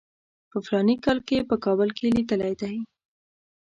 په 0.49 0.57
فلاني 0.65 0.95
کال 1.05 1.19
کې 1.27 1.47
په 1.49 1.55
کابل 1.65 1.89
کې 1.97 2.07
لیکلی 2.17 2.53
دی. 2.61 2.75